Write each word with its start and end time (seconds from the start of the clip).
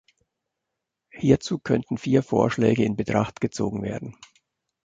Hierzu 1.11 1.59
könnten 1.59 1.99
vier 1.99 2.23
Vorschläge 2.23 2.83
in 2.83 2.95
Betracht 2.95 3.39
gezogen 3.39 3.83
werden. 3.83 4.17